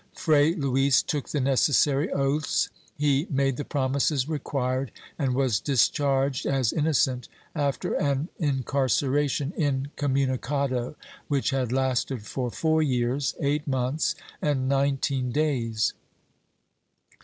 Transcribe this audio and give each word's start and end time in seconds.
Fray 0.15 0.55
Luis 0.55 1.03
took 1.03 1.29
the 1.29 1.39
necessary 1.39 2.09
oaths, 2.11 2.69
he 2.97 3.27
made 3.29 3.55
the 3.57 3.63
promises 3.63 4.27
required, 4.27 4.91
and 5.19 5.35
was 5.35 5.59
discharged 5.59 6.47
as 6.47 6.73
innocent 6.73 7.27
after 7.53 7.93
an 7.93 8.27
incarceration, 8.39 9.51
incomimicado, 9.59 10.95
which 11.27 11.51
had 11.51 11.71
lasted 11.71 12.23
for 12.25 12.49
four 12.49 12.81
years, 12.81 13.35
eight 13.41 13.67
months 13.67 14.15
and 14.41 14.67
nineteen 14.67 15.31
days. 15.31 15.93